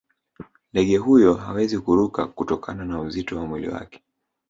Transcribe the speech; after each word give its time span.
ndege 0.73 0.97
huyo 0.97 1.33
hawezi 1.33 1.79
kuruka 1.79 2.25
kutokana 2.27 2.85
na 2.85 3.01
uzito 3.01 3.37
wa 3.37 3.45
mwili 3.45 3.69
wake 3.69 4.03